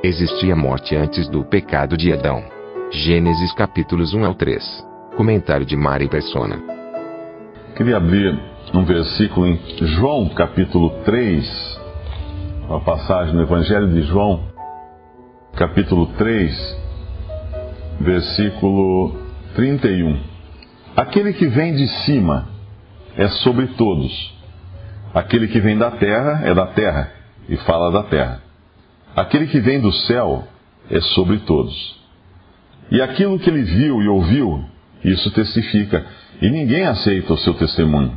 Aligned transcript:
Existia 0.00 0.54
morte 0.54 0.94
antes 0.94 1.28
do 1.28 1.44
pecado 1.44 1.96
de 1.96 2.12
Adão. 2.12 2.44
Gênesis 2.92 3.52
capítulos 3.54 4.14
1 4.14 4.24
ao 4.24 4.32
3. 4.32 4.86
Comentário 5.16 5.66
de 5.66 5.74
Mari 5.74 6.06
Persona. 6.06 6.56
Queria 7.74 7.96
abrir 7.96 8.38
um 8.72 8.84
versículo 8.84 9.48
em 9.48 9.58
João 9.80 10.28
capítulo 10.28 11.02
3, 11.04 11.80
uma 12.68 12.80
passagem 12.80 13.34
no 13.34 13.42
Evangelho 13.42 13.88
de 13.88 14.02
João, 14.02 14.44
capítulo 15.56 16.06
3, 16.16 16.78
versículo 18.00 19.18
31. 19.56 20.16
Aquele 20.94 21.32
que 21.32 21.48
vem 21.48 21.74
de 21.74 21.88
cima 22.04 22.46
é 23.16 23.26
sobre 23.26 23.66
todos. 23.68 24.32
Aquele 25.12 25.48
que 25.48 25.58
vem 25.58 25.76
da 25.76 25.90
terra 25.90 26.42
é 26.44 26.54
da 26.54 26.68
terra 26.68 27.10
e 27.48 27.56
fala 27.56 27.90
da 27.90 28.04
terra. 28.04 28.47
Aquele 29.18 29.48
que 29.48 29.58
vem 29.58 29.80
do 29.80 29.90
céu 29.92 30.46
é 30.88 31.00
sobre 31.00 31.38
todos. 31.38 31.98
E 32.88 33.02
aquilo 33.02 33.36
que 33.40 33.50
ele 33.50 33.62
viu 33.62 34.00
e 34.00 34.06
ouviu, 34.06 34.64
isso 35.04 35.28
testifica, 35.32 36.06
e 36.40 36.48
ninguém 36.48 36.84
aceita 36.84 37.32
o 37.32 37.38
seu 37.38 37.52
testemunho. 37.54 38.16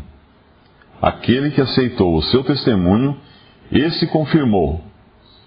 Aquele 1.02 1.50
que 1.50 1.60
aceitou 1.60 2.16
o 2.16 2.22
seu 2.22 2.44
testemunho, 2.44 3.18
esse 3.72 4.06
confirmou 4.08 4.80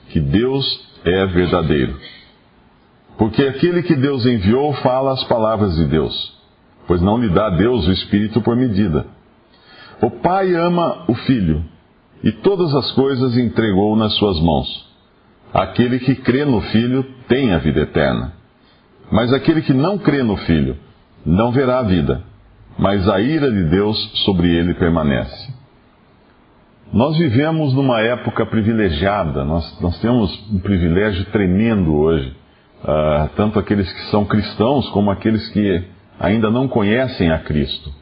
que 0.08 0.18
Deus 0.18 0.64
é 1.04 1.24
verdadeiro. 1.26 2.00
Porque 3.16 3.44
aquele 3.44 3.84
que 3.84 3.94
Deus 3.94 4.26
enviou 4.26 4.72
fala 4.74 5.12
as 5.12 5.22
palavras 5.22 5.76
de 5.76 5.84
Deus, 5.84 6.36
pois 6.88 7.00
não 7.00 7.16
lhe 7.16 7.28
dá 7.28 7.50
Deus 7.50 7.86
o 7.86 7.92
Espírito 7.92 8.40
por 8.40 8.56
medida. 8.56 9.06
O 10.02 10.10
Pai 10.10 10.52
ama 10.52 11.04
o 11.06 11.14
Filho, 11.14 11.64
e 12.24 12.32
todas 12.32 12.74
as 12.74 12.90
coisas 12.90 13.36
entregou 13.36 13.94
nas 13.94 14.14
suas 14.14 14.40
mãos. 14.40 14.93
Aquele 15.54 16.00
que 16.00 16.16
crê 16.16 16.44
no 16.44 16.60
Filho 16.60 17.04
tem 17.28 17.52
a 17.52 17.58
vida 17.58 17.82
eterna. 17.82 18.32
Mas 19.12 19.32
aquele 19.32 19.62
que 19.62 19.72
não 19.72 19.96
crê 19.96 20.20
no 20.20 20.36
Filho 20.38 20.76
não 21.24 21.52
verá 21.52 21.78
a 21.78 21.82
vida, 21.84 22.22
mas 22.76 23.08
a 23.08 23.20
ira 23.20 23.48
de 23.52 23.64
Deus 23.70 23.96
sobre 24.24 24.48
ele 24.48 24.74
permanece. 24.74 25.54
Nós 26.92 27.16
vivemos 27.16 27.72
numa 27.72 28.00
época 28.00 28.44
privilegiada, 28.46 29.44
nós, 29.44 29.80
nós 29.80 29.98
temos 30.00 30.50
um 30.50 30.58
privilégio 30.58 31.24
tremendo 31.26 31.94
hoje, 31.94 32.36
uh, 32.82 33.28
tanto 33.36 33.58
aqueles 33.58 33.90
que 33.92 34.10
são 34.10 34.24
cristãos 34.24 34.88
como 34.90 35.10
aqueles 35.10 35.48
que 35.50 35.84
ainda 36.18 36.50
não 36.50 36.66
conhecem 36.66 37.30
a 37.30 37.38
Cristo. 37.38 37.92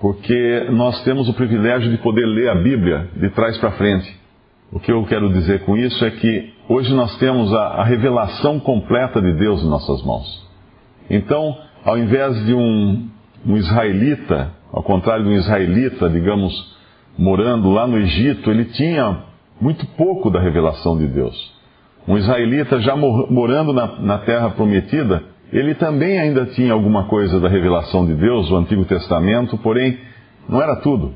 Porque 0.00 0.66
nós 0.70 1.02
temos 1.04 1.28
o 1.28 1.34
privilégio 1.34 1.90
de 1.90 1.98
poder 1.98 2.26
ler 2.26 2.50
a 2.50 2.56
Bíblia 2.56 3.08
de 3.16 3.30
trás 3.30 3.56
para 3.58 3.70
frente. 3.72 4.25
O 4.72 4.80
que 4.80 4.90
eu 4.90 5.04
quero 5.04 5.32
dizer 5.32 5.64
com 5.64 5.76
isso 5.76 6.04
é 6.04 6.10
que 6.10 6.52
hoje 6.68 6.92
nós 6.92 7.16
temos 7.18 7.52
a, 7.54 7.66
a, 7.68 7.84
revelação 7.84 8.58
completa 8.58 9.20
de 9.22 9.32
Deus 9.34 9.62
em 9.62 9.68
nossas 9.68 10.02
mãos. 10.02 10.46
Então, 11.08 11.56
ao 11.84 11.96
invés 11.96 12.44
de 12.44 12.52
um, 12.52 13.08
um 13.46 13.56
israelita, 13.56 14.50
ao 14.72 14.82
contrário 14.82 15.24
de 15.24 15.30
um 15.30 15.34
israelita, 15.34 16.10
digamos, 16.10 16.76
morando 17.16 17.70
lá 17.70 17.86
no 17.86 17.96
Egito, 17.96 18.50
ele 18.50 18.64
tinha 18.66 19.22
muito 19.60 19.86
pouco 19.96 20.30
da 20.30 20.40
revelação 20.40 20.98
de 20.98 21.06
Deus. 21.06 21.54
Um 22.06 22.18
israelita 22.18 22.80
já 22.80 22.96
morando 22.96 23.72
na, 23.72 24.00
na 24.00 24.18
terra 24.18 24.50
prometida, 24.50 25.22
ele 25.52 25.74
também 25.76 26.18
ainda 26.18 26.44
tinha 26.46 26.72
alguma 26.72 27.04
coisa 27.04 27.40
da 27.40 27.48
revelação 27.48 28.04
de 28.04 28.14
Deus, 28.14 28.50
o 28.50 28.56
Antigo 28.56 28.84
Testamento, 28.84 29.56
porém, 29.58 29.98
não 30.48 30.60
era 30.60 30.76
tudo. 30.76 31.14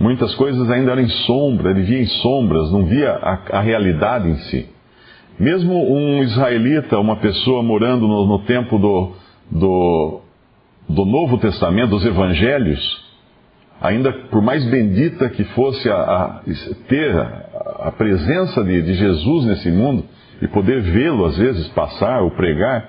Muitas 0.00 0.34
coisas 0.34 0.70
ainda 0.70 0.92
eram 0.92 1.02
em 1.02 1.10
sombra, 1.26 1.72
ele 1.72 1.82
via 1.82 2.00
em 2.00 2.06
sombras, 2.06 2.72
não 2.72 2.86
via 2.86 3.10
a, 3.10 3.58
a 3.58 3.60
realidade 3.60 4.30
em 4.30 4.36
si. 4.36 4.66
Mesmo 5.38 5.74
um 5.74 6.22
israelita, 6.22 6.98
uma 6.98 7.16
pessoa 7.16 7.62
morando 7.62 8.08
no, 8.08 8.26
no 8.26 8.38
tempo 8.46 8.78
do, 8.78 9.12
do, 9.50 10.20
do, 10.88 11.04
Novo 11.04 11.36
Testamento, 11.36 11.90
dos 11.90 12.06
Evangelhos, 12.06 12.80
ainda 13.78 14.10
por 14.30 14.40
mais 14.40 14.64
bendita 14.70 15.28
que 15.28 15.44
fosse 15.44 15.90
a, 15.90 15.96
a 15.96 16.42
ter 16.88 17.14
a, 17.14 17.88
a 17.88 17.92
presença 17.92 18.64
de, 18.64 18.80
de 18.80 18.94
Jesus 18.94 19.44
nesse 19.44 19.70
mundo 19.70 20.04
e 20.40 20.48
poder 20.48 20.80
vê-lo 20.80 21.26
às 21.26 21.36
vezes 21.36 21.68
passar 21.68 22.22
ou 22.22 22.30
pregar, 22.30 22.88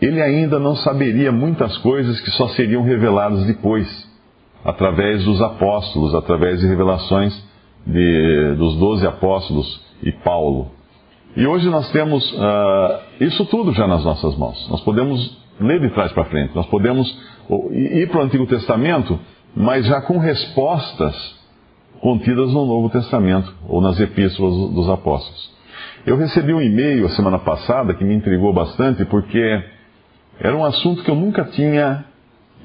ele 0.00 0.22
ainda 0.22 0.58
não 0.58 0.76
saberia 0.76 1.30
muitas 1.30 1.76
coisas 1.78 2.18
que 2.22 2.30
só 2.30 2.48
seriam 2.48 2.82
reveladas 2.82 3.46
depois 3.46 4.09
através 4.64 5.24
dos 5.24 5.40
apóstolos, 5.40 6.14
através 6.14 6.60
de 6.60 6.66
revelações 6.66 7.34
de, 7.86 8.54
dos 8.56 8.76
doze 8.76 9.06
apóstolos 9.06 9.80
e 10.02 10.12
Paulo. 10.12 10.70
E 11.36 11.46
hoje 11.46 11.68
nós 11.68 11.90
temos 11.92 12.30
uh, 12.32 13.00
isso 13.20 13.44
tudo 13.46 13.72
já 13.72 13.86
nas 13.86 14.04
nossas 14.04 14.36
mãos. 14.36 14.68
Nós 14.68 14.80
podemos 14.82 15.38
ler 15.60 15.80
de 15.80 15.90
trás 15.90 16.12
para 16.12 16.24
frente, 16.24 16.54
nós 16.54 16.66
podemos 16.66 17.06
ir 17.72 18.08
para 18.08 18.20
o 18.20 18.24
Antigo 18.24 18.46
Testamento, 18.46 19.18
mas 19.54 19.86
já 19.86 20.00
com 20.02 20.18
respostas 20.18 21.38
contidas 22.00 22.52
no 22.52 22.64
Novo 22.64 22.88
Testamento 22.88 23.52
ou 23.68 23.80
nas 23.80 24.00
epístolas 24.00 24.72
dos 24.72 24.88
apóstolos. 24.88 25.50
Eu 26.06 26.16
recebi 26.16 26.54
um 26.54 26.62
e-mail 26.62 27.06
a 27.06 27.10
semana 27.10 27.38
passada 27.38 27.94
que 27.94 28.04
me 28.04 28.14
intrigou 28.14 28.52
bastante 28.52 29.04
porque 29.04 29.62
era 30.38 30.56
um 30.56 30.64
assunto 30.64 31.02
que 31.02 31.10
eu 31.10 31.14
nunca 31.14 31.44
tinha 31.44 32.04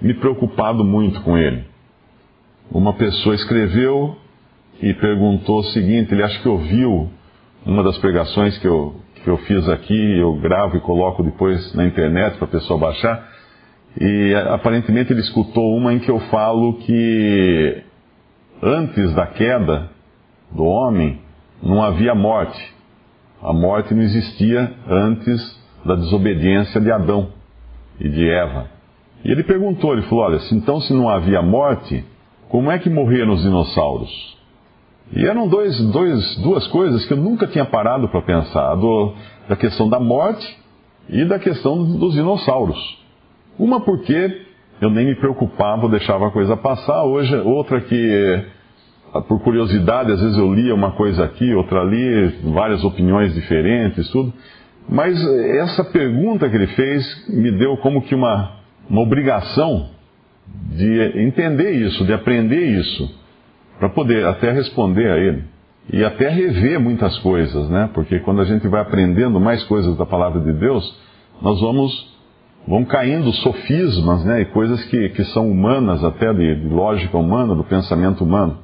me 0.01 0.13
preocupado 0.13 0.83
muito 0.85 1.21
com 1.21 1.37
ele 1.37 1.74
uma 2.71 2.93
pessoa 2.93 3.35
escreveu 3.35 4.15
e 4.81 4.93
perguntou 4.93 5.59
o 5.59 5.63
seguinte: 5.65 6.13
ele 6.13 6.23
acha 6.23 6.39
que 6.41 6.47
ouviu 6.47 7.09
uma 7.65 7.83
das 7.83 7.97
pregações 7.97 8.57
que 8.57 8.67
eu, 8.67 8.95
que 9.23 9.29
eu 9.29 9.37
fiz 9.39 9.67
aqui, 9.69 10.19
eu 10.19 10.35
gravo 10.35 10.77
e 10.77 10.81
coloco 10.81 11.23
depois 11.23 11.73
na 11.73 11.85
internet 11.85 12.37
para 12.37 12.45
a 12.45 12.51
pessoa 12.51 12.79
baixar. 12.79 13.35
E 13.99 14.35
aparentemente 14.49 15.13
ele 15.13 15.21
escutou 15.21 15.75
uma 15.75 15.93
em 15.93 15.99
que 15.99 16.11
eu 16.11 16.19
falo 16.19 16.73
que 16.79 17.83
antes 18.61 19.13
da 19.13 19.25
queda 19.27 19.89
do 20.51 20.63
homem 20.63 21.21
não 21.63 21.81
havia 21.81 22.13
morte. 22.13 22.75
A 23.41 23.53
morte 23.53 23.93
não 23.93 24.01
existia 24.01 24.73
antes 24.87 25.63
da 25.85 25.95
desobediência 25.95 26.81
de 26.81 26.91
Adão 26.91 27.29
e 27.99 28.09
de 28.09 28.29
Eva. 28.29 28.69
E 29.23 29.31
ele 29.31 29.43
perguntou, 29.43 29.93
ele 29.93 30.01
falou, 30.03 30.25
olha, 30.25 30.39
então 30.51 30.79
se 30.81 30.93
não 30.93 31.09
havia 31.09 31.41
morte, 31.41 32.03
como 32.49 32.71
é 32.71 32.79
que 32.79 32.89
morreram 32.89 33.33
os 33.33 33.41
dinossauros? 33.41 34.35
E 35.13 35.25
eram 35.25 35.47
dois, 35.47 35.79
dois, 35.91 36.37
duas 36.37 36.67
coisas 36.67 37.05
que 37.05 37.13
eu 37.13 37.17
nunca 37.17 37.47
tinha 37.47 37.65
parado 37.65 38.07
para 38.09 38.21
pensar: 38.21 38.75
do, 38.75 39.13
da 39.47 39.55
questão 39.55 39.87
da 39.87 39.99
morte 39.99 40.57
e 41.09 41.25
da 41.25 41.37
questão 41.37 41.83
dos 41.97 42.13
dinossauros. 42.13 43.05
Uma 43.57 43.81
porque 43.81 44.41
eu 44.81 44.89
nem 44.89 45.05
me 45.05 45.15
preocupava, 45.15 45.87
deixava 45.87 46.27
a 46.27 46.31
coisa 46.31 46.57
passar, 46.57 47.03
hoje 47.03 47.35
outra 47.37 47.79
que, 47.81 48.43
por 49.27 49.39
curiosidade, 49.41 50.11
às 50.11 50.19
vezes 50.19 50.37
eu 50.37 50.53
lia 50.53 50.75
uma 50.75 50.91
coisa 50.91 51.23
aqui, 51.23 51.53
outra 51.53 51.81
ali, 51.81 52.27
várias 52.51 52.83
opiniões 52.83 53.33
diferentes, 53.33 54.09
tudo. 54.09 54.33
Mas 54.89 55.17
essa 55.61 55.83
pergunta 55.83 56.49
que 56.49 56.55
ele 56.55 56.67
fez 56.67 57.29
me 57.29 57.51
deu 57.51 57.77
como 57.77 58.01
que 58.01 58.13
uma, 58.13 58.57
uma 58.89 59.01
obrigação 59.01 59.89
de 60.47 61.19
entender 61.19 61.71
isso, 61.71 62.05
de 62.05 62.13
aprender 62.13 62.79
isso, 62.79 63.09
para 63.79 63.89
poder 63.89 64.25
até 64.25 64.51
responder 64.51 65.09
a 65.09 65.17
ele. 65.17 65.43
E 65.91 66.03
até 66.03 66.29
rever 66.29 66.79
muitas 66.79 67.17
coisas, 67.19 67.69
né? 67.69 67.89
Porque 67.93 68.19
quando 68.19 68.41
a 68.41 68.45
gente 68.45 68.67
vai 68.67 68.81
aprendendo 68.81 69.39
mais 69.39 69.63
coisas 69.65 69.95
da 69.97 70.05
palavra 70.05 70.41
de 70.41 70.51
Deus, 70.53 70.99
nós 71.41 71.61
vamos 71.61 72.15
vão 72.67 72.83
caindo 72.83 73.31
sofismas, 73.31 74.25
né? 74.25 74.41
E 74.41 74.45
coisas 74.45 74.83
que, 74.85 75.09
que 75.09 75.23
são 75.25 75.49
humanas, 75.49 76.03
até 76.03 76.33
de, 76.33 76.55
de 76.55 76.67
lógica 76.67 77.17
humana, 77.17 77.55
do 77.55 77.63
pensamento 77.63 78.23
humano. 78.23 78.57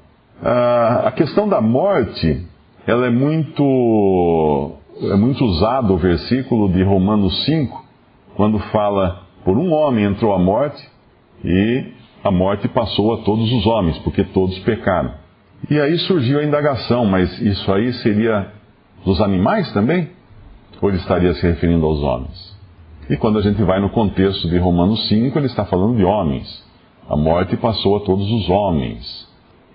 Ah, 0.43 1.03
a 1.05 1.11
questão 1.11 1.47
da 1.47 1.61
morte, 1.61 2.47
ela 2.87 3.05
é 3.05 3.11
muito, 3.11 4.71
é 5.03 5.15
muito 5.15 5.43
usado 5.45 5.93
o 5.93 5.97
versículo 5.97 6.69
de 6.69 6.83
Romanos 6.83 7.45
5, 7.45 7.85
quando 8.35 8.57
fala, 8.71 9.21
por 9.45 9.57
um 9.57 9.71
homem 9.71 10.05
entrou 10.05 10.33
a 10.33 10.39
morte, 10.39 10.81
e 11.43 11.85
a 12.23 12.31
morte 12.31 12.67
passou 12.67 13.13
a 13.13 13.17
todos 13.23 13.51
os 13.51 13.65
homens, 13.65 13.97
porque 13.99 14.23
todos 14.25 14.57
pecaram. 14.59 15.13
E 15.69 15.79
aí 15.79 15.97
surgiu 15.99 16.39
a 16.39 16.43
indagação, 16.43 17.05
mas 17.05 17.39
isso 17.41 17.71
aí 17.71 17.93
seria 17.93 18.51
dos 19.05 19.21
animais 19.21 19.71
também? 19.73 20.09
Ou 20.81 20.89
ele 20.89 20.97
estaria 20.97 21.33
se 21.33 21.41
referindo 21.45 21.85
aos 21.85 22.01
homens? 22.01 22.57
E 23.09 23.17
quando 23.17 23.39
a 23.39 23.41
gente 23.41 23.61
vai 23.63 23.79
no 23.79 23.89
contexto 23.89 24.47
de 24.49 24.57
Romanos 24.57 25.07
5, 25.07 25.37
ele 25.37 25.47
está 25.47 25.65
falando 25.65 25.97
de 25.97 26.03
homens. 26.03 26.63
A 27.09 27.15
morte 27.15 27.57
passou 27.57 27.97
a 27.97 27.99
todos 28.01 28.29
os 28.31 28.49
homens. 28.49 29.29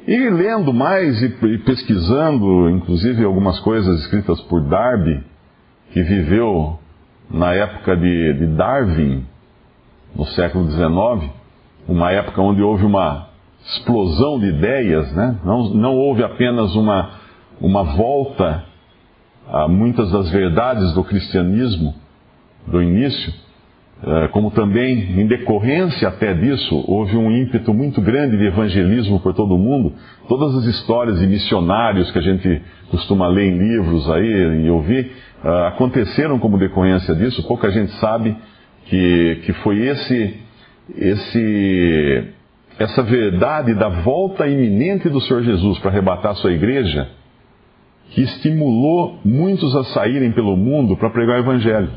E 0.06 0.30
lendo 0.30 0.72
mais 0.72 1.20
e 1.22 1.58
pesquisando, 1.58 2.70
inclusive 2.70 3.24
algumas 3.24 3.58
coisas 3.60 4.00
escritas 4.00 4.40
por 4.42 4.62
Darby, 4.62 5.22
que 5.92 6.02
viveu 6.02 6.78
na 7.30 7.52
época 7.52 7.96
de, 7.96 8.34
de 8.34 8.46
Darwin, 8.46 9.26
no 10.14 10.24
século 10.26 10.70
XIX, 10.70 11.30
uma 11.88 12.10
época 12.10 12.40
onde 12.40 12.62
houve 12.62 12.84
uma 12.84 13.28
explosão 13.64 14.38
de 14.38 14.46
ideias, 14.46 15.12
né? 15.14 15.38
não, 15.44 15.70
não 15.74 15.94
houve 15.94 16.22
apenas 16.22 16.74
uma, 16.74 17.10
uma 17.60 17.82
volta 17.82 18.64
a 19.48 19.68
muitas 19.68 20.10
das 20.10 20.30
verdades 20.30 20.92
do 20.94 21.04
cristianismo 21.04 21.94
do 22.66 22.82
início, 22.82 23.32
eh, 24.04 24.28
como 24.28 24.50
também, 24.50 25.20
em 25.20 25.26
decorrência 25.26 26.08
até 26.08 26.34
disso, 26.34 26.84
houve 26.86 27.16
um 27.16 27.30
ímpeto 27.30 27.72
muito 27.72 28.00
grande 28.00 28.36
de 28.36 28.44
evangelismo 28.44 29.20
por 29.20 29.32
todo 29.34 29.54
o 29.54 29.58
mundo. 29.58 29.92
Todas 30.28 30.54
as 30.56 30.64
histórias 30.64 31.18
de 31.20 31.26
missionários 31.26 32.10
que 32.10 32.18
a 32.18 32.22
gente 32.22 32.60
costuma 32.90 33.28
ler 33.28 33.52
em 33.52 33.58
livros 33.58 34.10
aí 34.10 34.64
e 34.64 34.70
ouvir, 34.70 35.12
eh, 35.44 35.66
aconteceram 35.68 36.38
como 36.38 36.58
decorrência 36.58 37.14
disso. 37.14 37.46
Pouca 37.46 37.70
gente 37.70 37.92
sabe 37.92 38.36
que, 38.86 39.42
que 39.44 39.52
foi 39.54 39.78
esse, 39.78 40.45
esse, 40.94 42.24
essa 42.78 43.02
verdade 43.02 43.74
da 43.74 43.88
volta 43.88 44.46
iminente 44.46 45.08
do 45.08 45.20
Senhor 45.20 45.42
Jesus 45.42 45.78
para 45.78 45.90
arrebatar 45.90 46.32
a 46.32 46.36
sua 46.36 46.52
igreja 46.52 47.08
que 48.10 48.22
estimulou 48.22 49.18
muitos 49.24 49.74
a 49.74 49.84
saírem 49.84 50.32
pelo 50.32 50.56
mundo 50.56 50.96
para 50.96 51.10
pregar 51.10 51.38
o 51.38 51.42
Evangelho. 51.42 51.90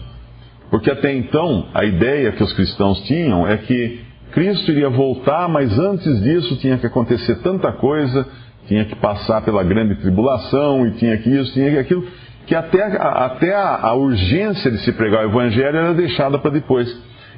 Porque 0.69 0.89
até 0.89 1.13
então, 1.13 1.67
a 1.73 1.83
ideia 1.85 2.31
que 2.31 2.43
os 2.43 2.53
cristãos 2.53 3.01
tinham 3.01 3.47
é 3.47 3.57
que 3.57 3.99
Cristo 4.31 4.71
iria 4.71 4.89
voltar, 4.89 5.47
mas 5.47 5.77
antes 5.77 6.21
disso 6.21 6.57
tinha 6.57 6.77
que 6.77 6.85
acontecer 6.85 7.35
tanta 7.41 7.71
coisa, 7.71 8.27
tinha 8.67 8.85
que 8.85 8.95
passar 8.95 9.41
pela 9.41 9.63
grande 9.63 9.95
tribulação, 9.95 10.85
e 10.85 10.91
tinha 10.91 11.17
que 11.17 11.29
isso, 11.29 11.53
tinha 11.53 11.71
que 11.71 11.77
aquilo, 11.79 12.05
que 12.45 12.53
até, 12.53 12.83
até 12.83 13.55
a, 13.55 13.79
a 13.81 13.93
urgência 13.95 14.69
de 14.69 14.79
se 14.79 14.91
pregar 14.93 15.25
o 15.25 15.29
Evangelho 15.29 15.77
era 15.77 15.93
deixada 15.93 16.37
para 16.37 16.51
depois. 16.51 16.87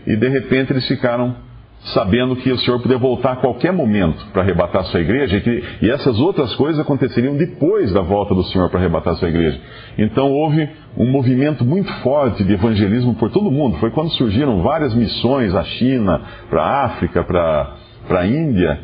E 0.06 0.15
de 0.15 0.27
repente 0.27 0.74
eles 0.74 0.88
ficaram 0.88 1.36
sabendo 1.83 2.36
que 2.36 2.51
o 2.51 2.57
Senhor 2.59 2.80
podia 2.80 2.98
voltar 2.98 3.33
a 3.33 3.36
qualquer 3.38 3.74
momento 3.74 4.24
para 4.31 4.44
arrebatar 4.44 4.83
sua 4.86 5.00
igreja, 5.00 5.38
e, 5.38 5.42
que, 5.42 5.63
e 5.81 5.89
essas 5.89 6.19
outras 6.19 6.53
coisas 6.56 6.80
aconteceriam 6.80 7.36
depois 7.36 7.92
da 7.92 8.01
volta 8.01 8.36
do 8.36 8.44
Senhor 8.44 8.69
para 8.69 8.80
arrebatar 8.80 9.15
sua 9.15 9.30
igreja. 9.30 9.59
Então 9.98 10.31
houve 10.31 10.69
um 10.95 11.09
movimento 11.09 11.65
muito 11.65 11.92
forte 12.01 12.44
de 12.44 12.53
evangelismo 12.53 13.15
por 13.15 13.31
todo 13.31 13.48
o 13.48 13.51
mundo. 13.51 13.77
Foi 13.77 13.89
quando 13.89 14.12
surgiram 14.12 14.62
várias 14.62 14.94
missões 14.94 15.56
à 15.56 15.63
China, 15.63 16.21
para 16.50 16.62
a 16.62 16.86
África, 16.86 17.24
para 17.24 18.19
a 18.19 18.27
Índia, 18.27 18.80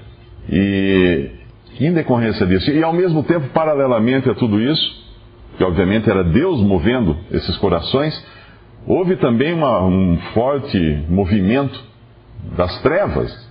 e 0.49 1.29
em 1.79 1.93
decorrência 1.93 2.47
disso. 2.47 2.71
E 2.71 2.83
ao 2.83 2.93
mesmo 2.93 3.21
tempo, 3.23 3.49
paralelamente 3.53 4.27
a 4.27 4.33
tudo 4.33 4.59
isso, 4.59 5.05
que 5.57 5.63
obviamente 5.63 6.09
era 6.09 6.23
Deus 6.23 6.59
movendo 6.61 7.15
esses 7.31 7.55
corações, 7.57 8.13
houve 8.87 9.17
também 9.17 9.53
uma, 9.53 9.85
um 9.85 10.17
forte 10.33 11.05
movimento 11.09 11.79
das 12.55 12.81
trevas. 12.81 13.47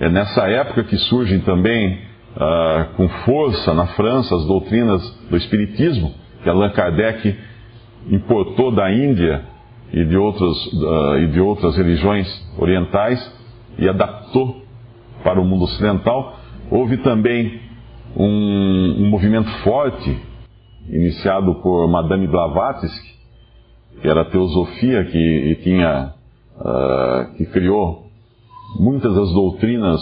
É 0.00 0.08
nessa 0.08 0.48
época 0.48 0.84
que 0.84 0.96
surgem 0.96 1.40
também 1.40 1.98
uh, 2.34 2.94
com 2.96 3.08
força 3.24 3.74
na 3.74 3.86
França 3.88 4.34
as 4.34 4.46
doutrinas 4.46 5.02
do 5.30 5.36
Espiritismo, 5.36 6.12
que 6.42 6.48
Allan 6.48 6.70
Kardec 6.70 7.36
importou 8.10 8.72
da 8.72 8.90
Índia 8.90 9.44
e 9.92 10.04
de, 10.04 10.16
outros, 10.16 10.72
uh, 10.72 11.18
e 11.18 11.26
de 11.28 11.40
outras 11.40 11.76
religiões 11.76 12.26
orientais 12.58 13.20
e 13.78 13.88
adaptou 13.88 14.62
para 15.22 15.40
o 15.40 15.44
mundo 15.44 15.64
ocidental. 15.64 16.38
Houve 16.70 16.96
também 16.98 17.60
um, 18.16 18.96
um 19.00 19.10
movimento 19.10 19.50
forte, 19.62 20.18
iniciado 20.88 21.54
por 21.56 21.88
Madame 21.88 22.26
Blavatsky, 22.26 23.13
que 24.00 24.08
era 24.08 24.22
a 24.22 24.24
teosofia 24.24 25.04
que 25.04 25.58
tinha 25.62 26.12
uh, 26.58 27.34
que 27.36 27.46
criou 27.46 28.04
muitas 28.78 29.14
das 29.14 29.32
doutrinas 29.32 30.00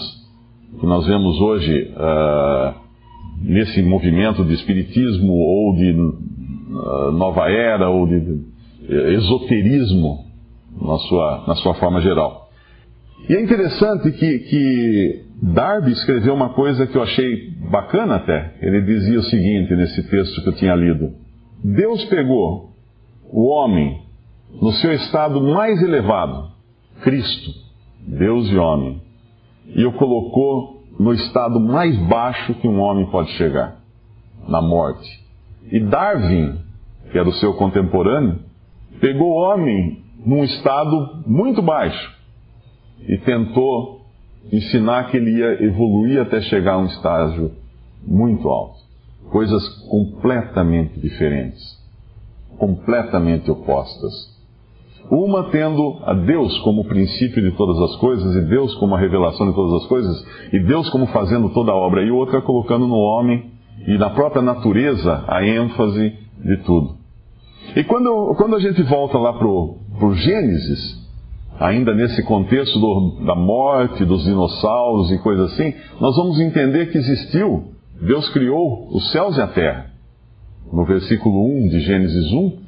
que 0.80 0.86
nós 0.86 1.06
vemos 1.06 1.40
hoje 1.40 1.92
uh, 1.94 2.74
nesse 3.42 3.82
movimento 3.82 4.44
de 4.44 4.54
espiritismo 4.54 5.32
ou 5.32 5.74
de 5.76 5.92
uh, 5.92 7.12
nova 7.12 7.50
era 7.50 7.88
ou 7.88 8.06
de 8.06 8.52
esoterismo 9.14 10.24
na 10.80 10.98
sua, 10.98 11.44
na 11.46 11.54
sua 11.56 11.74
forma 11.74 12.00
geral. 12.00 12.48
E 13.28 13.34
é 13.34 13.40
interessante 13.42 14.10
que, 14.12 14.38
que 14.38 15.24
Darby 15.42 15.92
escreveu 15.92 16.34
uma 16.34 16.50
coisa 16.50 16.86
que 16.86 16.96
eu 16.96 17.02
achei 17.02 17.50
bacana 17.70 18.16
até. 18.16 18.54
Ele 18.60 18.80
dizia 18.82 19.18
o 19.20 19.24
seguinte 19.24 19.74
nesse 19.74 20.02
texto 20.08 20.42
que 20.42 20.48
eu 20.48 20.54
tinha 20.54 20.74
lido: 20.74 21.12
Deus 21.62 22.04
pegou 22.06 22.71
o 23.32 23.48
homem 23.48 24.02
no 24.60 24.70
seu 24.72 24.92
estado 24.92 25.40
mais 25.40 25.82
elevado, 25.82 26.50
Cristo, 27.00 27.50
Deus 28.06 28.48
e 28.50 28.56
homem, 28.56 29.00
e 29.74 29.84
o 29.86 29.92
colocou 29.94 30.82
no 31.00 31.14
estado 31.14 31.58
mais 31.58 31.96
baixo 32.06 32.54
que 32.54 32.68
um 32.68 32.78
homem 32.78 33.06
pode 33.06 33.30
chegar, 33.32 33.78
na 34.46 34.60
morte. 34.60 35.08
E 35.70 35.80
Darwin, 35.80 36.58
que 37.10 37.18
era 37.18 37.28
o 37.28 37.32
seu 37.34 37.54
contemporâneo, 37.54 38.40
pegou 39.00 39.30
o 39.30 39.40
homem 39.40 40.02
num 40.24 40.44
estado 40.44 41.22
muito 41.26 41.62
baixo 41.62 42.14
e 43.08 43.16
tentou 43.18 44.02
ensinar 44.52 45.10
que 45.10 45.16
ele 45.16 45.38
ia 45.38 45.64
evoluir 45.64 46.20
até 46.20 46.40
chegar 46.42 46.74
a 46.74 46.78
um 46.78 46.86
estágio 46.86 47.52
muito 48.06 48.48
alto. 48.48 48.78
Coisas 49.30 49.66
completamente 49.88 51.00
diferentes, 51.00 51.81
completamente 52.58 53.50
opostas. 53.50 54.32
Uma 55.10 55.50
tendo 55.50 55.98
a 56.04 56.14
Deus 56.14 56.58
como 56.60 56.84
princípio 56.84 57.42
de 57.42 57.56
todas 57.56 57.78
as 57.90 57.96
coisas, 57.96 58.34
e 58.36 58.40
Deus 58.48 58.74
como 58.76 58.94
a 58.94 58.98
revelação 58.98 59.48
de 59.48 59.54
todas 59.54 59.82
as 59.82 59.88
coisas, 59.88 60.26
e 60.52 60.60
Deus 60.60 60.88
como 60.90 61.06
fazendo 61.06 61.50
toda 61.50 61.72
a 61.72 61.76
obra, 61.76 62.04
e 62.04 62.10
outra 62.10 62.40
colocando 62.40 62.86
no 62.86 62.96
homem 62.96 63.50
e 63.86 63.98
na 63.98 64.10
própria 64.10 64.42
natureza 64.42 65.24
a 65.26 65.44
ênfase 65.44 66.14
de 66.44 66.56
tudo. 66.64 66.96
E 67.74 67.84
quando, 67.84 68.34
quando 68.36 68.56
a 68.56 68.60
gente 68.60 68.82
volta 68.82 69.18
lá 69.18 69.32
para 69.32 69.46
o 69.46 70.14
Gênesis, 70.14 71.02
ainda 71.58 71.94
nesse 71.94 72.22
contexto 72.24 72.78
do, 72.78 73.24
da 73.24 73.34
morte, 73.34 74.04
dos 74.04 74.24
dinossauros 74.24 75.10
e 75.10 75.18
coisas 75.18 75.52
assim, 75.52 75.74
nós 76.00 76.16
vamos 76.16 76.40
entender 76.40 76.90
que 76.90 76.98
existiu, 76.98 77.72
Deus 78.00 78.28
criou 78.30 78.88
os 78.94 79.10
céus 79.12 79.36
e 79.36 79.40
a 79.40 79.46
terra. 79.48 79.91
No 80.72 80.84
versículo 80.84 81.44
1 81.44 81.68
de 81.68 81.80
Gênesis 81.80 82.32
1, 82.32 82.62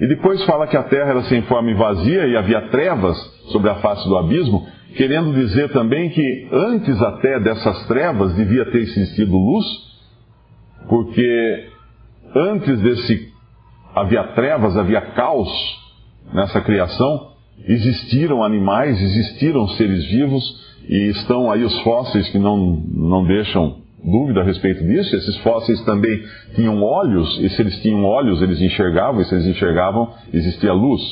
e 0.00 0.06
depois 0.08 0.44
fala 0.44 0.66
que 0.66 0.76
a 0.76 0.82
terra 0.82 1.10
era 1.10 1.22
sem 1.24 1.42
forma 1.42 1.70
e 1.70 1.74
vazia 1.74 2.26
e 2.26 2.36
havia 2.36 2.68
trevas 2.68 3.16
sobre 3.50 3.70
a 3.70 3.76
face 3.76 4.06
do 4.06 4.18
abismo, 4.18 4.66
querendo 4.94 5.32
dizer 5.32 5.72
também 5.72 6.10
que 6.10 6.48
antes 6.52 7.00
até 7.00 7.40
dessas 7.40 7.86
trevas 7.86 8.34
devia 8.34 8.66
ter 8.66 8.78
existido 8.78 9.36
luz, 9.36 9.64
porque 10.88 11.68
antes 12.34 12.78
desse 12.80 13.32
havia 13.94 14.22
trevas, 14.34 14.76
havia 14.76 15.00
caos 15.00 15.48
nessa 16.32 16.60
criação, 16.60 17.32
existiram 17.66 18.44
animais, 18.44 19.00
existiram 19.00 19.66
seres 19.68 20.04
vivos 20.06 20.44
e 20.86 21.08
estão 21.10 21.50
aí 21.50 21.64
os 21.64 21.80
fósseis 21.80 22.28
que 22.28 22.38
não, 22.38 22.58
não 22.86 23.24
deixam 23.24 23.85
dúvida 24.06 24.40
a 24.40 24.44
respeito 24.44 24.84
disso. 24.84 25.14
Esses 25.16 25.36
fósseis 25.38 25.82
também 25.84 26.22
tinham 26.54 26.82
olhos, 26.82 27.38
e 27.40 27.48
se 27.50 27.60
eles 27.60 27.80
tinham 27.82 28.04
olhos, 28.04 28.40
eles 28.40 28.60
enxergavam, 28.60 29.20
e 29.20 29.24
se 29.24 29.34
eles 29.34 29.46
enxergavam, 29.46 30.08
existia 30.32 30.72
luz. 30.72 31.02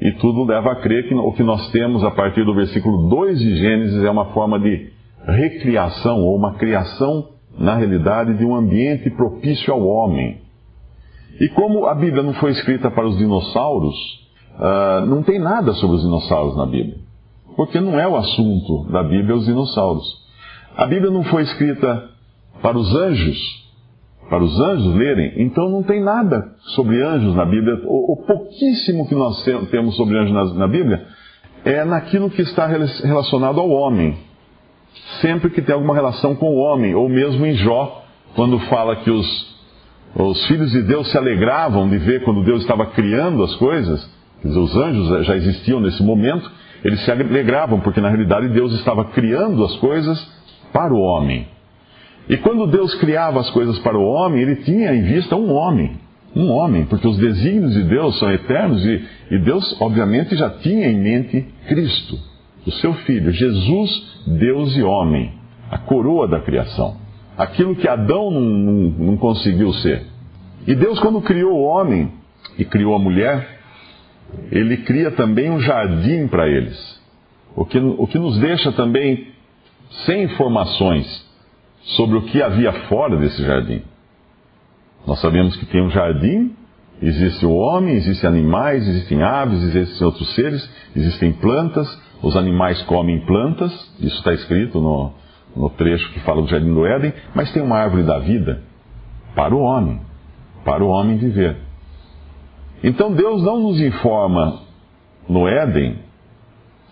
E 0.00 0.12
tudo 0.12 0.44
leva 0.44 0.72
a 0.72 0.76
crer 0.76 1.08
que 1.08 1.14
o 1.14 1.32
que 1.32 1.42
nós 1.42 1.70
temos 1.70 2.04
a 2.04 2.10
partir 2.10 2.44
do 2.44 2.54
versículo 2.54 3.08
2 3.08 3.38
de 3.38 3.56
Gênesis 3.56 4.04
é 4.04 4.10
uma 4.10 4.26
forma 4.26 4.60
de 4.60 4.90
recriação, 5.26 6.22
ou 6.22 6.36
uma 6.36 6.54
criação, 6.54 7.28
na 7.58 7.74
realidade, 7.74 8.34
de 8.34 8.44
um 8.44 8.54
ambiente 8.54 9.08
propício 9.10 9.72
ao 9.72 9.84
homem. 9.86 10.38
E 11.40 11.48
como 11.48 11.86
a 11.86 11.94
Bíblia 11.94 12.22
não 12.22 12.34
foi 12.34 12.50
escrita 12.52 12.90
para 12.90 13.06
os 13.06 13.16
dinossauros, 13.16 13.94
uh, 14.58 15.06
não 15.06 15.22
tem 15.22 15.38
nada 15.38 15.72
sobre 15.74 15.96
os 15.96 16.02
dinossauros 16.02 16.56
na 16.56 16.66
Bíblia. 16.66 16.96
Porque 17.56 17.80
não 17.80 17.98
é 17.98 18.06
o 18.06 18.16
assunto 18.16 18.90
da 18.90 19.02
Bíblia 19.02 19.34
os 19.34 19.46
dinossauros. 19.46 20.25
A 20.76 20.86
Bíblia 20.86 21.10
não 21.10 21.24
foi 21.24 21.42
escrita 21.42 22.10
para 22.60 22.76
os 22.76 22.94
anjos, 22.94 23.38
para 24.28 24.42
os 24.42 24.60
anjos 24.60 24.94
lerem, 24.94 25.32
então 25.38 25.70
não 25.70 25.82
tem 25.82 26.02
nada 26.02 26.52
sobre 26.74 27.02
anjos 27.02 27.34
na 27.34 27.46
Bíblia. 27.46 27.80
O, 27.84 28.12
o 28.12 28.26
pouquíssimo 28.26 29.08
que 29.08 29.14
nós 29.14 29.42
temos 29.70 29.96
sobre 29.96 30.18
anjos 30.18 30.34
na, 30.34 30.44
na 30.54 30.68
Bíblia 30.68 31.06
é 31.64 31.82
naquilo 31.84 32.28
que 32.28 32.42
está 32.42 32.66
relacionado 32.66 33.58
ao 33.58 33.70
homem. 33.70 34.18
sempre 35.20 35.50
que 35.50 35.62
tem 35.62 35.74
alguma 35.74 35.94
relação 35.94 36.34
com 36.34 36.50
o 36.50 36.58
homem, 36.58 36.94
ou 36.94 37.08
mesmo 37.08 37.44
em 37.46 37.54
Jó, 37.54 38.04
quando 38.34 38.58
fala 38.60 38.96
que 38.96 39.10
os, 39.10 39.56
os 40.14 40.46
filhos 40.46 40.70
de 40.72 40.82
Deus 40.82 41.10
se 41.10 41.16
alegravam 41.16 41.88
de 41.88 41.96
ver 41.98 42.22
quando 42.22 42.44
Deus 42.44 42.60
estava 42.62 42.86
criando 42.86 43.42
as 43.42 43.54
coisas, 43.56 44.04
quer 44.42 44.48
dizer, 44.48 44.60
os 44.60 44.76
anjos 44.76 45.26
já 45.26 45.36
existiam 45.36 45.80
nesse 45.80 46.02
momento, 46.02 46.50
eles 46.84 47.00
se 47.04 47.10
alegravam, 47.10 47.80
porque 47.80 48.00
na 48.00 48.10
realidade 48.10 48.48
Deus 48.50 48.72
estava 48.74 49.06
criando 49.06 49.64
as 49.64 49.74
coisas 49.76 50.35
para 50.72 50.92
o 50.92 51.00
homem. 51.00 51.46
E 52.28 52.36
quando 52.38 52.66
Deus 52.66 52.94
criava 52.96 53.40
as 53.40 53.50
coisas 53.50 53.78
para 53.80 53.96
o 53.96 54.04
homem, 54.04 54.42
ele 54.42 54.56
tinha 54.56 54.94
em 54.94 55.02
vista 55.02 55.36
um 55.36 55.52
homem. 55.52 55.98
Um 56.34 56.50
homem, 56.50 56.84
porque 56.84 57.06
os 57.06 57.16
desígnios 57.16 57.72
de 57.72 57.84
Deus 57.84 58.18
são 58.18 58.30
eternos 58.30 58.84
e, 58.84 59.04
e 59.30 59.38
Deus, 59.38 59.80
obviamente, 59.80 60.36
já 60.36 60.50
tinha 60.50 60.88
em 60.88 61.00
mente 61.00 61.46
Cristo, 61.66 62.18
o 62.66 62.72
seu 62.72 62.92
Filho, 62.92 63.30
Jesus, 63.30 64.22
Deus 64.26 64.76
e 64.76 64.82
homem, 64.82 65.32
a 65.70 65.78
coroa 65.78 66.28
da 66.28 66.40
criação. 66.40 66.96
Aquilo 67.38 67.76
que 67.76 67.88
Adão 67.88 68.30
não, 68.30 68.40
não, 68.40 68.74
não 69.06 69.16
conseguiu 69.16 69.72
ser. 69.74 70.04
E 70.66 70.74
Deus, 70.74 70.98
quando 70.98 71.20
criou 71.22 71.52
o 71.52 71.62
homem 71.62 72.10
e 72.58 72.64
criou 72.64 72.94
a 72.94 72.98
mulher, 72.98 73.60
ele 74.50 74.78
cria 74.78 75.12
também 75.12 75.50
um 75.50 75.60
jardim 75.60 76.26
para 76.26 76.48
eles. 76.48 77.00
O 77.54 77.64
que, 77.64 77.78
o 77.78 78.06
que 78.06 78.18
nos 78.18 78.38
deixa 78.38 78.72
também 78.72 79.28
sem 79.90 80.24
informações 80.24 81.26
sobre 81.96 82.18
o 82.18 82.22
que 82.22 82.42
havia 82.42 82.72
fora 82.88 83.16
desse 83.16 83.42
jardim. 83.44 83.82
Nós 85.06 85.20
sabemos 85.20 85.56
que 85.56 85.66
tem 85.66 85.82
um 85.82 85.90
jardim, 85.90 86.54
existe 87.00 87.46
o 87.46 87.54
homem, 87.54 87.94
existem 87.94 88.28
animais, 88.28 88.86
existem 88.86 89.22
aves, 89.22 89.62
existem 89.62 90.06
outros 90.06 90.34
seres, 90.34 90.68
existem 90.96 91.32
plantas, 91.32 91.86
os 92.22 92.36
animais 92.36 92.82
comem 92.82 93.20
plantas, 93.20 93.72
isso 94.00 94.16
está 94.16 94.32
escrito 94.32 94.80
no, 94.80 95.12
no 95.54 95.70
trecho 95.70 96.12
que 96.12 96.20
fala 96.20 96.42
do 96.42 96.48
jardim 96.48 96.74
do 96.74 96.84
Éden, 96.84 97.12
mas 97.34 97.52
tem 97.52 97.62
uma 97.62 97.78
árvore 97.78 98.02
da 98.02 98.18
vida 98.18 98.62
para 99.34 99.54
o 99.54 99.60
homem, 99.60 100.00
para 100.64 100.82
o 100.82 100.88
homem 100.88 101.16
viver. 101.18 101.56
Então 102.82 103.12
Deus 103.12 103.42
não 103.42 103.60
nos 103.60 103.80
informa 103.80 104.62
no 105.28 105.46
Éden 105.46 106.05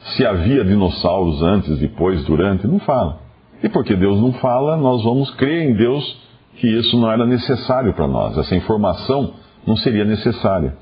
se 0.05 0.27
havia 0.27 0.65
dinossauros 0.65 1.43
antes, 1.43 1.79
depois, 1.79 2.25
durante, 2.25 2.67
não 2.67 2.79
fala. 2.81 3.21
E 3.63 3.69
porque 3.69 3.97
Deus 3.97 4.21
não 4.21 4.33
fala, 4.35 4.77
nós 4.77 5.03
vamos 5.03 5.31
crer 5.33 5.71
em 5.71 5.75
Deus 5.75 6.23
que 6.57 6.69
isso 6.69 6.99
não 6.99 7.11
era 7.11 7.27
necessário 7.27 7.95
para 7.95 8.07
nós, 8.07 8.37
essa 8.37 8.55
informação 8.55 9.33
não 9.67 9.77
seria 9.77 10.05
necessária. 10.05 10.77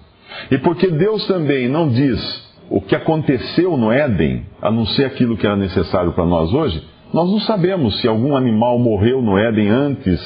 E 0.50 0.58
porque 0.58 0.88
Deus 0.88 1.26
também 1.26 1.68
não 1.68 1.88
diz 1.88 2.52
o 2.68 2.80
que 2.80 2.96
aconteceu 2.96 3.76
no 3.76 3.92
Éden, 3.92 4.46
a 4.60 4.70
não 4.70 4.86
ser 4.86 5.04
aquilo 5.04 5.36
que 5.36 5.46
era 5.46 5.56
necessário 5.56 6.12
para 6.12 6.24
nós 6.24 6.52
hoje, 6.52 6.82
nós 7.12 7.30
não 7.30 7.40
sabemos 7.40 8.00
se 8.00 8.08
algum 8.08 8.34
animal 8.34 8.78
morreu 8.78 9.20
no 9.20 9.38
Éden 9.38 9.68
antes, 9.68 10.20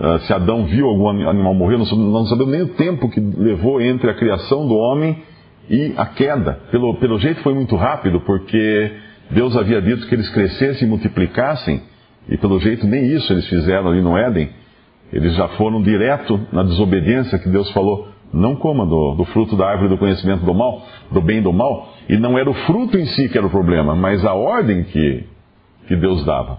uh, 0.00 0.18
se 0.20 0.32
Adão 0.32 0.64
viu 0.64 0.86
algum 0.86 1.08
animal 1.08 1.54
morrer, 1.54 1.76
nós 1.76 1.92
não 1.92 2.24
sabemos 2.26 2.52
nem 2.52 2.62
o 2.62 2.74
tempo 2.74 3.08
que 3.10 3.20
levou 3.20 3.80
entre 3.80 4.10
a 4.10 4.14
criação 4.14 4.66
do 4.66 4.74
homem 4.74 5.22
e 5.68 5.94
a 5.96 6.06
queda. 6.06 6.60
Pelo, 6.70 6.94
pelo 6.96 7.18
jeito 7.18 7.42
foi 7.42 7.54
muito 7.54 7.76
rápido, 7.76 8.20
porque 8.20 8.92
Deus 9.30 9.56
havia 9.56 9.80
dito 9.82 10.06
que 10.06 10.14
eles 10.14 10.28
crescessem 10.30 10.86
e 10.86 10.90
multiplicassem, 10.90 11.82
e 12.28 12.36
pelo 12.36 12.58
jeito 12.60 12.86
nem 12.86 13.06
isso 13.06 13.32
eles 13.32 13.46
fizeram 13.48 13.88
ali 13.88 14.00
no 14.00 14.16
Éden. 14.16 14.50
Eles 15.12 15.34
já 15.34 15.48
foram 15.48 15.82
direto 15.82 16.40
na 16.52 16.62
desobediência 16.62 17.38
que 17.38 17.48
Deus 17.48 17.70
falou: 17.72 18.08
não 18.32 18.56
coma 18.56 18.84
do, 18.84 19.14
do, 19.14 19.24
fruto 19.26 19.56
da 19.56 19.68
árvore 19.68 19.88
do 19.88 19.98
conhecimento 19.98 20.44
do 20.44 20.54
mal, 20.54 20.82
do 21.10 21.20
bem 21.20 21.38
e 21.38 21.42
do 21.42 21.52
mal. 21.52 21.88
E 22.08 22.16
não 22.16 22.38
era 22.38 22.50
o 22.50 22.54
fruto 22.54 22.98
em 22.98 23.06
si 23.06 23.28
que 23.28 23.38
era 23.38 23.46
o 23.46 23.50
problema, 23.50 23.94
mas 23.94 24.24
a 24.24 24.34
ordem 24.34 24.84
que, 24.84 25.24
que 25.86 25.96
Deus 25.96 26.24
dava. 26.24 26.58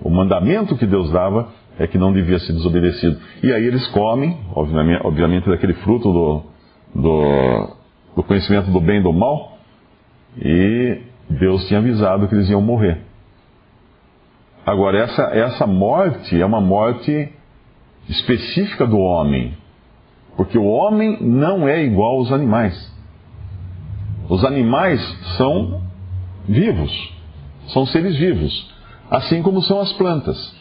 O 0.00 0.10
mandamento 0.10 0.76
que 0.76 0.86
Deus 0.86 1.10
dava 1.10 1.48
é 1.78 1.86
que 1.86 1.98
não 1.98 2.12
devia 2.12 2.38
ser 2.38 2.52
desobedecido. 2.52 3.18
E 3.42 3.52
aí 3.52 3.64
eles 3.64 3.86
comem, 3.88 4.38
obviamente, 4.54 5.00
obviamente 5.04 5.48
daquele 5.48 5.74
fruto 5.74 6.12
do, 6.12 6.42
do, 6.94 7.76
do 8.14 8.22
conhecimento 8.22 8.70
do 8.70 8.80
bem 8.80 9.00
e 9.00 9.02
do 9.02 9.12
mal, 9.12 9.58
e 10.36 11.00
Deus 11.28 11.66
tinha 11.66 11.80
avisado 11.80 12.28
que 12.28 12.34
eles 12.34 12.48
iam 12.48 12.60
morrer. 12.60 13.00
Agora, 14.66 14.98
essa, 14.98 15.22
essa 15.24 15.66
morte 15.66 16.40
é 16.40 16.44
uma 16.44 16.60
morte 16.60 17.32
específica 18.08 18.86
do 18.86 18.98
homem, 18.98 19.56
porque 20.36 20.58
o 20.58 20.64
homem 20.64 21.18
não 21.22 21.68
é 21.68 21.82
igual 21.84 22.16
aos 22.16 22.32
animais. 22.32 22.92
Os 24.28 24.44
animais 24.44 25.00
são 25.36 25.82
vivos, 26.48 27.14
são 27.68 27.84
seres 27.86 28.16
vivos, 28.16 28.74
assim 29.10 29.42
como 29.42 29.60
são 29.62 29.80
as 29.80 29.92
plantas. 29.94 30.54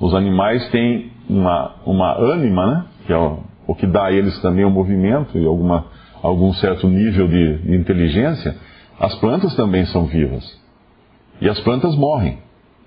Os 0.00 0.14
animais 0.14 0.68
têm 0.70 1.12
uma, 1.28 1.74
uma 1.84 2.16
ânima, 2.18 2.66
né? 2.66 2.84
que 3.06 3.12
é 3.12 3.16
o, 3.16 3.38
o 3.66 3.74
que 3.74 3.86
dá 3.86 4.06
a 4.06 4.12
eles 4.12 4.40
também 4.40 4.64
o 4.64 4.70
movimento 4.70 5.38
e 5.38 5.46
alguma, 5.46 5.86
algum 6.22 6.52
certo 6.54 6.88
nível 6.88 7.28
de, 7.28 7.74
inteligência 7.74 8.54
as 8.98 9.14
plantas 9.16 9.54
também 9.54 9.86
são 9.86 10.06
vivas. 10.06 10.44
E 11.40 11.48
as 11.48 11.58
plantas 11.60 11.94
morrem. 11.94 12.38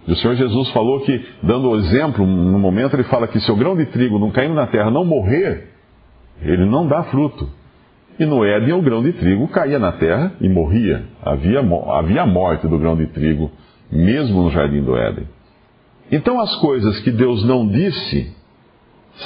E 0.06 0.12
o 0.12 0.16
Senhor 0.16 0.36
Jesus 0.36 0.70
falou 0.72 1.00
que, 1.02 1.26
dando 1.42 1.70
o 1.70 1.78
exemplo, 1.78 2.26
no 2.26 2.60
momento 2.60 2.96
ele 2.96 3.04
fala 3.04 3.28
que 3.28 3.40
se 3.40 3.52
o 3.52 3.56
grão 3.56 3.76
de 3.78 3.86
trigo 3.86 4.20
não 4.20 4.32
caindo 4.32 4.54
na 4.54 4.68
terra 4.68 4.92
não 4.92 5.06
morrer, 5.06 5.70
ele 6.42 6.66
não 6.66 6.88
dá 6.88 7.04
fruto. 7.04 7.48
E 8.20 8.26
no 8.26 8.44
Éden 8.44 8.74
o 8.74 8.82
grão 8.82 9.02
de 9.02 9.14
trigo 9.14 9.48
caía 9.48 9.80
na 9.80 9.94
terra 9.94 10.34
e 10.42 10.50
morria. 10.50 11.06
Havia, 11.24 11.62
havia 11.98 12.26
morte 12.26 12.68
do 12.68 12.78
grão 12.78 12.96
de 12.96 13.06
trigo, 13.08 13.50
mesmo 13.92 14.44
no 14.44 14.52
jardim 14.52 14.82
do 14.82 14.98
Éden. 14.98 15.28
Então 16.12 16.42
as 16.42 16.54
coisas 16.58 17.00
que 17.00 17.12
Deus 17.12 17.46
não 17.46 17.68
disse, 17.68 18.36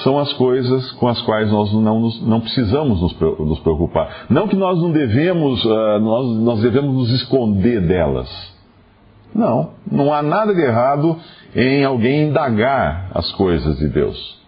são 0.03 0.17
as 0.19 0.33
coisas 0.33 0.91
com 0.93 1.07
as 1.07 1.21
quais 1.21 1.51
nós 1.51 1.71
não, 1.73 1.99
nos, 1.99 2.21
não 2.27 2.41
precisamos 2.41 3.01
nos, 3.01 3.59
preocupar. 3.59 4.25
Não 4.29 4.47
que 4.47 4.55
nós 4.55 4.81
não 4.81 4.91
devemos, 4.91 5.63
uh, 5.63 5.99
nós, 5.99 6.37
nós 6.39 6.61
devemos 6.61 6.93
nos 6.93 7.11
esconder 7.11 7.81
delas. 7.81 8.29
Não, 9.33 9.71
não 9.89 10.13
há 10.13 10.21
nada 10.21 10.53
de 10.53 10.61
errado 10.61 11.17
em 11.55 11.83
alguém 11.83 12.29
indagar 12.29 13.11
as 13.13 13.31
coisas 13.33 13.77
de 13.77 13.87
Deus. 13.89 14.39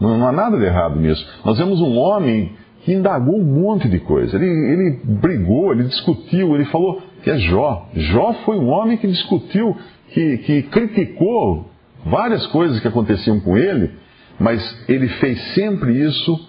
Não, 0.00 0.18
não 0.18 0.28
há 0.28 0.32
nada 0.32 0.58
de 0.58 0.64
errado 0.64 0.98
nisso. 0.98 1.24
Nós 1.44 1.58
vemos 1.58 1.80
um 1.80 1.96
homem 1.98 2.52
que 2.84 2.92
indagou 2.92 3.38
um 3.38 3.44
monte 3.44 3.88
de 3.88 4.00
coisa. 4.00 4.36
Ele, 4.36 4.46
ele 4.46 5.00
brigou, 5.04 5.72
ele 5.72 5.84
discutiu, 5.84 6.54
ele 6.54 6.64
falou 6.66 7.00
que 7.22 7.30
é 7.30 7.38
Jó. 7.38 7.88
Jó 7.94 8.32
foi 8.44 8.58
um 8.58 8.68
homem 8.68 8.96
que 8.96 9.06
discutiu, 9.06 9.76
que, 10.10 10.38
que 10.38 10.62
criticou 10.62 11.66
várias 12.04 12.46
coisas 12.48 12.80
que 12.80 12.88
aconteciam 12.88 13.38
com 13.40 13.56
ele 13.56 14.02
mas 14.42 14.84
ele 14.88 15.08
fez 15.08 15.40
sempre 15.54 15.92
isso 16.00 16.48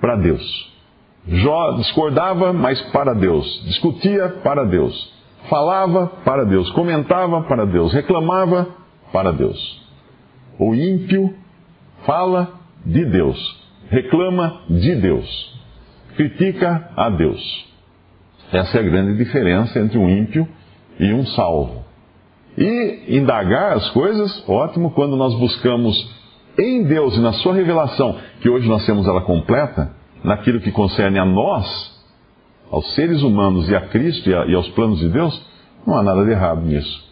para 0.00 0.16
Deus. 0.16 0.72
Jó 1.26 1.72
discordava, 1.72 2.52
mas 2.52 2.80
para 2.92 3.12
Deus. 3.12 3.44
Discutia 3.66 4.28
para 4.44 4.64
Deus. 4.64 5.12
Falava 5.48 6.06
para 6.24 6.44
Deus. 6.44 6.70
Comentava 6.70 7.42
para 7.42 7.66
Deus. 7.66 7.92
Reclamava 7.92 8.68
para 9.12 9.32
Deus. 9.32 9.82
O 10.58 10.74
ímpio 10.74 11.34
fala 12.06 12.52
de 12.86 13.04
Deus. 13.04 13.64
Reclama 13.88 14.62
de 14.70 14.94
Deus. 14.94 15.60
Critica 16.16 16.90
a 16.96 17.10
Deus. 17.10 17.66
Essa 18.52 18.78
é 18.78 18.80
a 18.80 18.84
grande 18.84 19.16
diferença 19.16 19.80
entre 19.80 19.98
um 19.98 20.08
ímpio 20.08 20.46
e 21.00 21.12
um 21.12 21.26
salvo. 21.26 21.84
E 22.56 23.16
indagar 23.16 23.72
as 23.72 23.90
coisas, 23.90 24.48
ótimo, 24.48 24.92
quando 24.92 25.16
nós 25.16 25.34
buscamos 25.34 26.23
em 26.58 26.84
Deus 26.84 27.16
e 27.16 27.20
na 27.20 27.32
sua 27.32 27.54
revelação, 27.54 28.16
que 28.40 28.48
hoje 28.48 28.68
nós 28.68 28.84
temos 28.86 29.06
ela 29.06 29.22
completa, 29.22 29.92
naquilo 30.22 30.60
que 30.60 30.72
concerne 30.72 31.18
a 31.18 31.24
nós, 31.24 31.94
aos 32.70 32.94
seres 32.94 33.22
humanos 33.22 33.68
e 33.68 33.76
a 33.76 33.82
Cristo 33.82 34.30
e, 34.30 34.34
a, 34.34 34.46
e 34.46 34.54
aos 34.54 34.68
planos 34.70 34.98
de 34.98 35.08
Deus, 35.08 35.44
não 35.86 35.96
há 35.96 36.02
nada 36.02 36.24
de 36.24 36.30
errado 36.30 36.62
nisso. 36.62 37.04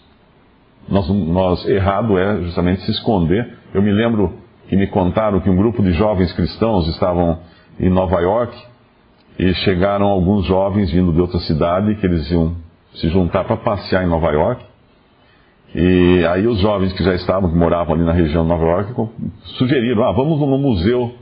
Nós, 0.88 1.08
nós, 1.08 1.68
errado 1.68 2.18
é 2.18 2.42
justamente 2.42 2.82
se 2.82 2.90
esconder. 2.90 3.56
Eu 3.72 3.82
me 3.82 3.92
lembro 3.92 4.34
que 4.68 4.76
me 4.76 4.86
contaram 4.86 5.40
que 5.40 5.50
um 5.50 5.56
grupo 5.56 5.82
de 5.82 5.92
jovens 5.92 6.32
cristãos 6.32 6.88
estavam 6.88 7.40
em 7.78 7.90
Nova 7.90 8.20
York 8.20 8.56
e 9.38 9.52
chegaram 9.54 10.06
alguns 10.06 10.46
jovens 10.46 10.90
vindo 10.90 11.12
de 11.12 11.20
outra 11.20 11.38
cidade 11.40 11.94
que 11.96 12.06
eles 12.06 12.30
iam 12.30 12.56
se 12.94 13.08
juntar 13.08 13.44
para 13.44 13.56
passear 13.58 14.04
em 14.04 14.08
Nova 14.08 14.30
York. 14.30 14.64
E 15.74 16.11
aí 16.24 16.46
os 16.46 16.60
jovens 16.60 16.92
que 16.92 17.02
já 17.02 17.14
estavam, 17.14 17.50
que 17.50 17.56
moravam 17.56 17.94
ali 17.94 18.04
na 18.04 18.12
região 18.12 18.42
de 18.42 18.48
Nova 18.48 18.64
York, 18.64 18.94
sugeriram, 19.58 20.04
ah, 20.04 20.12
vamos 20.12 20.38
no 20.40 20.58
museu, 20.58 21.14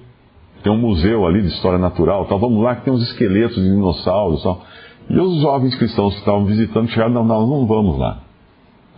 tem 0.62 0.73
um 0.73 0.78
museu 0.78 1.26
ali 1.26 1.42
de 1.42 1.49
história 1.49 1.78
natural, 1.78 2.26
tal, 2.26 2.38
vamos 2.38 2.62
lá 2.62 2.76
que 2.76 2.85
tem 2.85 2.92
uns 2.92 3.02
esqueletos 3.02 3.57
de 3.57 3.71
dinossauros 3.71 4.42
tal. 4.42 4.62
E 5.09 5.19
os 5.19 5.40
jovens 5.40 5.75
cristãos 5.76 6.14
que 6.14 6.21
estavam 6.21 6.45
visitando 6.45 6.88
chegaram, 6.88 7.12
não, 7.12 7.25
nós 7.25 7.49
não 7.49 7.66
vamos 7.66 7.99
lá. 7.99 8.19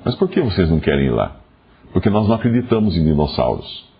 Mas 0.04 0.14
por 0.16 0.28
que 0.28 0.40
vocês 0.40 0.68
não 0.70 0.80
querem 0.80 1.06
ir 1.06 1.10
lá? 1.10 1.36
Porque 1.92 2.10
nós 2.10 2.26
não 2.28 2.34
acreditamos 2.34 2.96
em 2.96 3.04
dinossauros. 3.04 3.90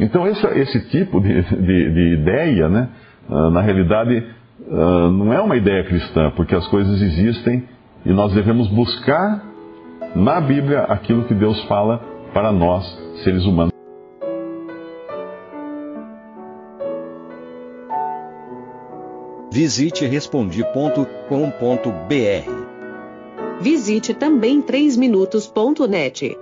Então 0.00 0.26
esse, 0.26 0.46
esse 0.58 0.88
tipo 0.90 1.20
de, 1.20 1.42
de, 1.42 1.90
de 1.94 2.14
ideia, 2.14 2.68
né, 2.68 2.88
ah, 3.28 3.50
na 3.50 3.60
realidade, 3.60 4.26
ah, 4.70 5.10
não 5.10 5.32
é 5.32 5.40
uma 5.40 5.56
ideia 5.56 5.84
cristã, 5.84 6.30
porque 6.36 6.54
as 6.54 6.66
coisas 6.68 7.00
existem 7.00 7.64
e 8.04 8.12
nós 8.12 8.32
devemos 8.32 8.68
buscar 8.68 9.51
na 10.14 10.40
Bíblia 10.40 10.82
aquilo 10.82 11.24
que 11.24 11.34
Deus 11.34 11.62
fala 11.64 12.00
para 12.32 12.52
nós, 12.52 12.84
seres 13.22 13.44
humanos. 13.44 13.72
Visite 19.50 20.06
respondi.com.br. 20.06 21.02
Visite 23.60 24.14
também 24.14 24.62
3minutos.net. 24.62 26.41